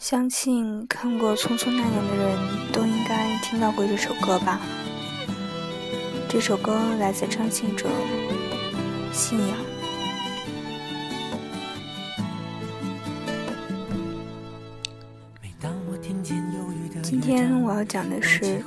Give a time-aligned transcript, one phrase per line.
[0.00, 4.58] 相信看过《匆匆那年》的人都应该听到过这首歌吧？
[6.26, 7.86] 这首歌来自张信哲，
[9.14, 9.48] 《信仰》。
[17.02, 18.42] 今天我要讲的是《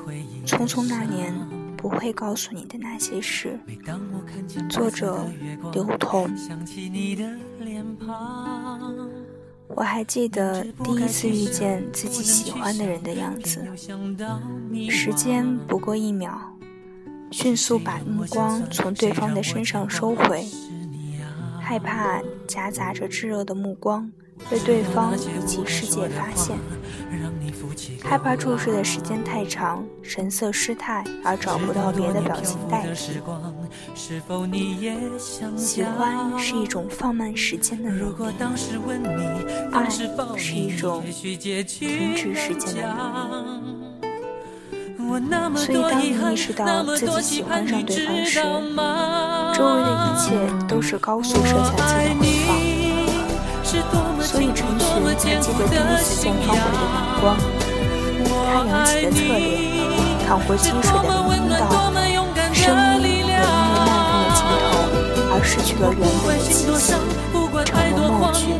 [0.46, 1.34] 匆匆那年》，
[1.76, 3.60] 不会告诉你的那些事。
[4.70, 5.26] 作者：
[5.74, 6.30] 刘同。
[9.76, 13.66] 我还记得第一次遇见自己喜欢的人的样子，
[14.90, 16.40] 时间不过一秒，
[17.32, 20.46] 迅速把目光从对方的身上收回，
[21.60, 24.12] 害怕夹杂着炙热的目光
[24.50, 26.58] 被对方以及世界发现。
[28.04, 33.20] 害怕注视的时间太长，神色失态而找不到别的表情代替。
[33.96, 39.24] 喜欢是一种放慢时间的能力，
[39.72, 40.06] 爱是
[40.54, 42.94] 一种停止时间的能
[43.72, 43.84] 力。
[45.56, 48.42] 所以，当你意识到自己喜欢上对方时，
[49.54, 50.26] 周围的一切
[50.68, 52.50] 都是高速摄像机的回放。
[54.24, 55.38] 所以，陈寻还记得
[55.68, 57.24] 第一次见方茴的阳光。
[58.46, 59.42] 他扬起的侧脸，
[60.26, 61.62] 淌过积水的林荫道，
[65.36, 66.94] 而失去了原本的气息，
[67.66, 68.54] 成了默剧。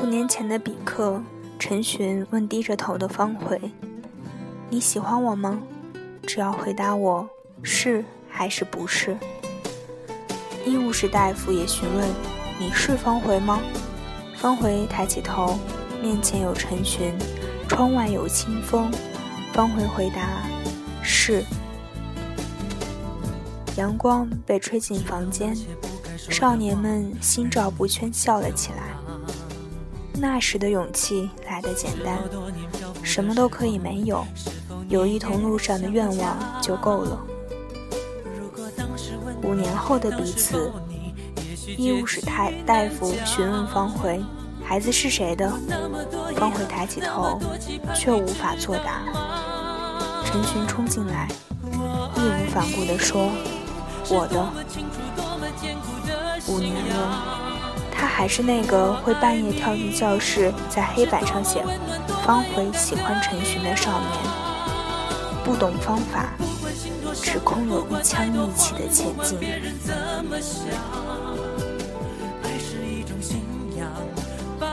[0.00, 1.20] 五年前的笔客，
[1.58, 3.58] 陈寻问低着头的方茴
[4.70, 5.60] ：“你喜欢我吗？
[6.26, 7.28] 只要回答我
[7.64, 9.18] 是还是不是。”
[10.64, 12.08] 医务室大夫也询问
[12.56, 13.60] ：“你是方茴吗？”
[14.38, 15.58] 方茴抬起头，
[16.02, 17.14] 面前有陈寻，
[17.68, 18.90] 窗外有清风。
[19.52, 20.42] 方茴回答
[21.02, 21.44] ：“是。”
[23.76, 25.56] 阳光被吹进房间，
[26.16, 28.94] 少年们心照不宣笑了起来。
[30.14, 32.18] 那时的勇气来得简单，
[33.02, 34.24] 什么都可以没有，
[34.88, 37.20] 有一同路上的愿望就够了。
[39.42, 40.70] 五年后的彼此，
[41.76, 44.22] 医务室太大夫询问方茴
[44.70, 45.50] ：“孩子是谁的？”
[46.38, 47.40] 方茴抬起头，
[47.92, 49.02] 却无法作答。
[50.24, 51.26] 陈寻冲进来，
[52.14, 53.32] 义无反顾地说
[54.08, 54.40] ：“我的。”
[56.46, 57.58] 五年了，
[57.90, 61.64] 他还是那个会半夜跳进教室，在黑板上写
[62.24, 64.08] “方茴喜欢陈寻”的少年，
[65.42, 66.30] 不懂方法。
[67.20, 69.36] 只空有一腔义气的前进。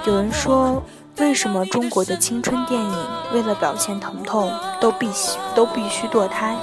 [0.08, 0.82] 有人说，
[1.18, 6.56] 为什么中国的青春电影为了表现疼痛，都必须都必须堕胎？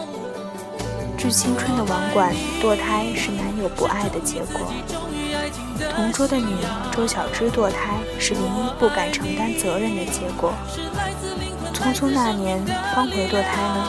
[1.18, 4.72] 致青春的网管，堕胎是男友不爱的结果。
[5.94, 6.56] 同桌的你
[6.90, 10.54] 周小栀堕胎是林一不敢承担责任的结果。
[11.74, 13.84] 匆匆那年，方茴堕胎呢？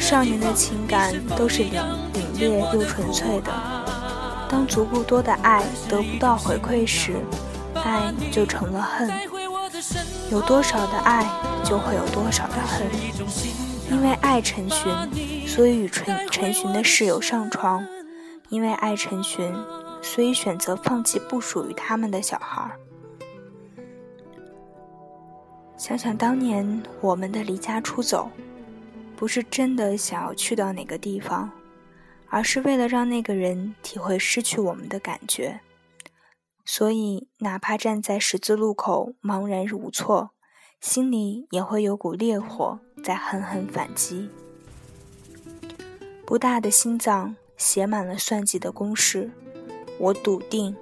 [0.00, 1.82] 少年的情感都是凛
[2.14, 3.77] 凛冽又纯粹的。
[4.48, 7.16] 当足够多的爱得不到回馈时，
[7.74, 9.10] 爱就成了恨。
[10.30, 11.26] 有多少的爱，
[11.64, 12.86] 就会有多少的恨。
[13.90, 14.92] 因为爱陈寻，
[15.46, 17.82] 所以与陈陈寻的室友上床；
[18.48, 19.54] 因为爱陈寻，
[20.02, 22.70] 所以选择放弃不属于他们的小孩。
[25.76, 28.30] 想想当年我们的离家出走。
[29.16, 31.50] 不是真的想要去到哪个地方，
[32.30, 35.60] 而是为了让那个人体会失去我们的感觉。
[36.64, 40.32] 所以，哪怕站在十字路口茫然无措，
[40.80, 44.28] 心里也会有股烈火在狠狠反击。
[46.26, 49.30] 不大的心脏写满了算计的公式。
[49.98, 50.76] 我笃定，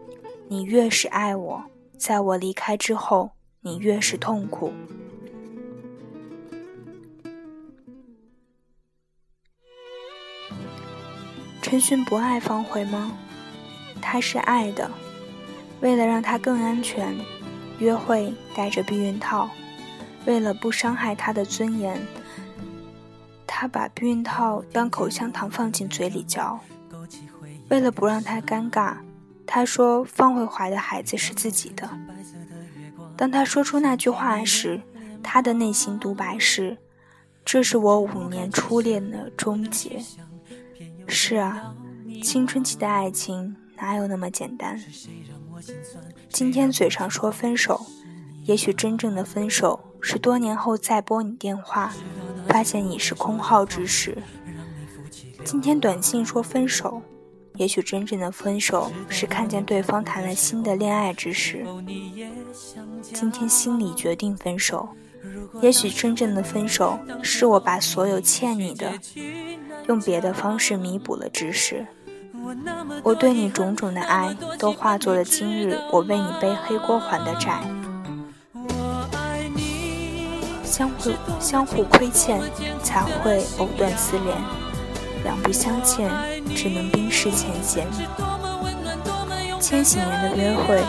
[0.48, 1.64] 你越是爱我，
[1.96, 4.72] 在我离开之后，你越是痛苦。
[11.68, 13.10] 陈寻不爱方茴吗？
[14.00, 14.88] 他是爱的。
[15.80, 17.12] 为了让他更安全，
[17.80, 19.48] 约会带着避孕套；
[20.26, 22.00] 为了不伤害他的尊严，
[23.48, 26.56] 他把避孕套当口香糖放进嘴里嚼；
[27.68, 28.98] 为了不让他尴尬，
[29.44, 31.90] 他说方茴怀的孩子是自己的。
[33.16, 34.80] 当他说出那句话时，
[35.20, 36.78] 他的内心独白是
[37.44, 40.00] ：“这是我五年初恋的终结。”
[41.06, 41.74] 是啊，
[42.22, 44.78] 青春期的爱情哪有那么简单？
[46.28, 47.86] 今天嘴上说分手，
[48.44, 51.92] 也许真正的分手是多年后再拨你电话，
[52.48, 54.18] 发现你是空号之时。
[55.44, 57.00] 今天短信说分手，
[57.54, 61.64] 也许真正的分手是看见对方谈了新的恋爱之时。
[63.02, 64.88] 今天心里决定分手，
[65.62, 68.92] 也许真正的分手是我把所有欠你的，
[69.88, 71.86] 用别的方式弥补了知识。
[73.02, 77.62] 我对你种种的爱，都化作了今日我为你背黑锅还的债。
[80.64, 81.10] 相互
[81.40, 82.40] 相互亏欠，
[82.82, 84.36] 才会藕断丝连；
[85.24, 86.10] 两不相欠，
[86.54, 87.86] 只能冰释前嫌。
[89.60, 90.82] 千禧年的约会，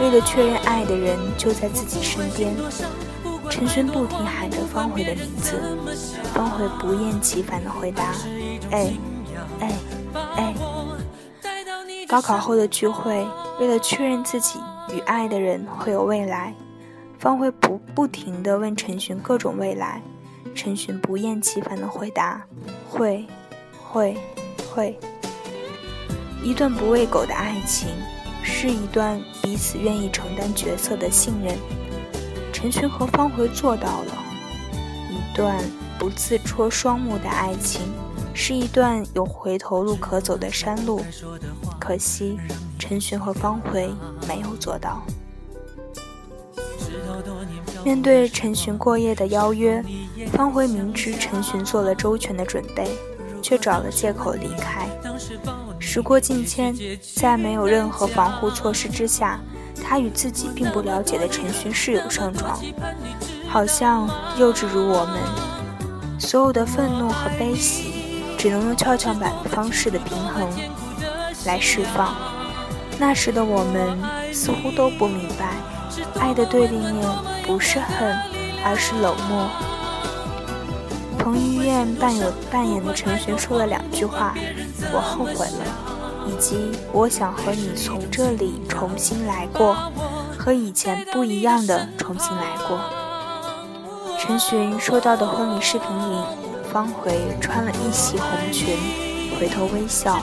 [0.00, 2.54] 为了确认爱的人就在自己身边，
[3.52, 5.60] 陈轩不停喊着方回的名字，
[6.32, 8.14] 方回不厌其烦地回答
[8.72, 8.94] ：“哎，
[9.60, 9.72] 哎，
[10.36, 10.54] 哎。”
[12.08, 13.26] 高考后的聚会，
[13.60, 14.58] 为了确认自己
[14.90, 16.54] 与爱的人会有未来，
[17.18, 20.00] 方茴不不停地问陈寻各种未来，
[20.54, 22.42] 陈寻不厌其烦地回答：
[22.88, 23.22] 会，
[23.78, 24.16] 会，
[24.74, 24.98] 会。
[26.42, 27.90] 一段不喂狗的爱情，
[28.42, 31.54] 是一段彼此愿意承担角色的信任。
[32.62, 34.24] 陈寻和方慧做到了。
[35.10, 35.60] 一段
[35.98, 37.82] 不自戳双目的爱情。
[38.34, 41.04] 是一段有回头路可走的山路，
[41.78, 42.38] 可惜
[42.78, 43.92] 陈寻和方回
[44.26, 45.02] 没有做到。
[47.84, 49.84] 面对陈寻过夜的邀约，
[50.32, 52.96] 方回明知陈寻做了周全的准备，
[53.42, 54.88] 却找了借口离开。
[55.78, 56.74] 时过境迁，
[57.14, 59.38] 在没有任何防护措施之下，
[59.82, 62.58] 他与自己并不了解的陈寻室友上床，
[63.48, 64.08] 好像
[64.38, 65.18] 幼稚如我们，
[66.18, 68.00] 所有的愤怒和悲喜。
[68.38, 70.44] 只能用跷跷板方式的平衡
[71.44, 72.12] 来释放。
[72.98, 73.96] 那时的我们
[74.34, 75.54] 似乎都不明白，
[76.18, 77.08] 爱的对立面
[77.46, 78.18] 不是恨，
[78.64, 79.48] 而是冷漠。
[81.16, 84.34] 彭于晏扮有扮演的陈寻说了两句话
[84.92, 85.64] ：“我后悔了”，
[86.26, 89.76] 以及“我想和你从这里重新来过，
[90.38, 92.80] 和以前不一样的重新来过”。
[94.18, 96.24] 陈寻收到的婚礼视频里。
[96.72, 98.78] 方回穿了一袭红裙，
[99.38, 100.22] 回头微笑，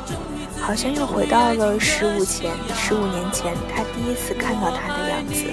[0.59, 5.45] 好像又回到了十五前十五年前他第一次看到她的样子。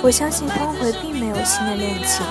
[0.00, 2.24] 我相信方回并没有新的恋情，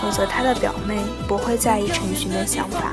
[0.00, 0.96] 否则他的表妹
[1.28, 2.92] 不会在意陈寻的想法。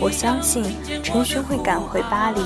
[0.00, 0.64] 我相信
[1.02, 2.40] 陈寻会赶回巴黎，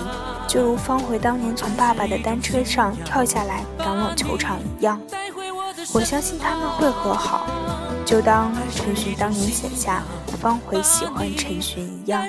[0.48, 5.00] 就如方回当年从爸爸的单车上跳下来赶往球场一样。
[5.92, 7.46] 我相信他们会和好。
[8.04, 10.02] 就当陈寻当年写下
[10.40, 12.26] 方回喜欢陈寻一样，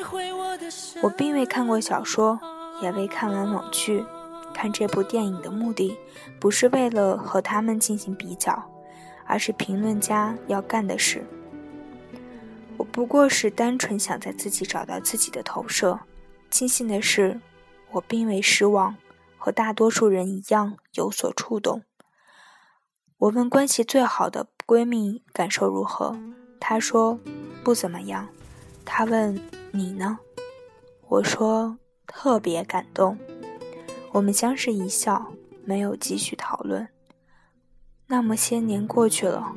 [1.02, 2.40] 我并未看过小说，
[2.84, 4.06] 也未看完网剧。
[4.54, 5.98] 看这部电影的目的，
[6.40, 8.64] 不是为了和他们进行比较，
[9.26, 11.26] 而是评论家要干的事。
[12.82, 16.00] 我不过是单纯想在自己找到自己的投射。
[16.50, 17.40] 庆幸的是，
[17.92, 18.96] 我并未失望，
[19.38, 21.84] 和大多数人一样有所触动。
[23.20, 24.48] 我问关系最好的。
[24.66, 26.18] 闺蜜感受如何？
[26.60, 27.20] 她说
[27.64, 28.28] 不怎么样。
[28.84, 29.40] 她问
[29.72, 30.18] 你呢？
[31.08, 33.16] 我说特别感动。
[34.12, 35.34] 我们相视一笑，
[35.66, 36.88] 没有继续讨论。
[38.08, 39.54] 那么些年过去了，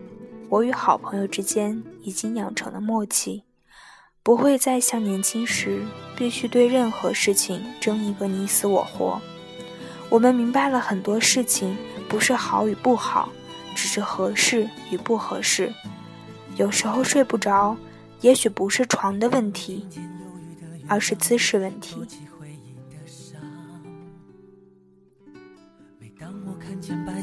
[0.54, 3.42] 我与好朋友之间已经养成了默契，
[4.22, 5.82] 不会再像年轻时
[6.16, 9.20] 必须对任何事情争一个你死我活。
[10.08, 11.76] 我们明白了很多事情
[12.08, 13.28] 不是好与不好。
[13.74, 15.74] 只是合适与不合适，
[16.54, 17.76] 有时候睡不着，
[18.20, 19.84] 也许不是床的问题，
[20.86, 21.96] 而是姿势问题。